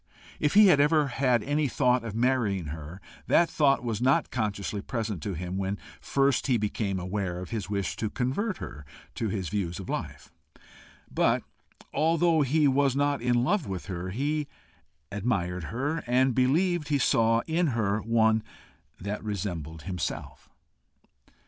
[0.39, 4.81] If he had ever had any thought of marrying her, that thought was not consciously
[4.81, 8.83] present to him when first he became aware of his wish to convert her
[9.13, 10.31] to his views of life.
[11.11, 11.43] But,
[11.93, 14.47] although he was not in love with her, he
[15.11, 18.41] admired her, and believed he saw in her one
[18.99, 20.49] that resembled himself.